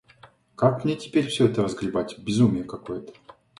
[0.55, 2.17] Как мне теперь все это разгребать?
[2.17, 3.13] Безумие какое-то.